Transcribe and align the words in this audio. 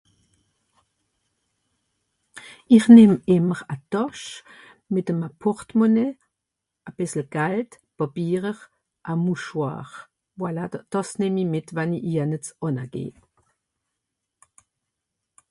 Ich 2.75 2.85
nemm 2.95 3.13
ìmmer 3.35 3.61
a 3.73 3.75
Tàsch, 3.91 4.29
mìt'eme 4.93 5.27
Porte-Monnaie, 5.41 6.13
a 6.87 6.89
bìssel 6.95 7.25
Gald, 7.35 7.69
Pàpierer, 7.97 8.59
a 9.09 9.11
Mouchoir. 9.23 9.87
Voilà. 10.39 10.63
Dà... 10.73 10.79
dàs 10.91 11.09
nemm 11.21 11.37
i 11.43 11.45
mìt 11.53 11.67
wenn 11.75 11.91
i(...) 12.09 12.11
ànna 12.67 12.85
geh. 12.93 13.15